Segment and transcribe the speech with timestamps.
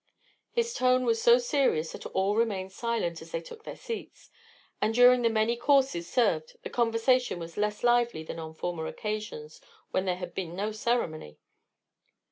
[0.51, 4.31] His tone was so serious that all remained silent as they took their seats,
[4.81, 9.61] and during the many courses served the conversation was less lively than on former occasions
[9.91, 11.37] when there had been no ceremony.